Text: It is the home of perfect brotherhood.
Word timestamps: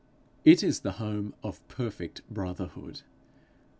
It 0.43 0.63
is 0.63 0.79
the 0.79 0.93
home 0.93 1.35
of 1.43 1.61
perfect 1.67 2.27
brotherhood. 2.27 3.03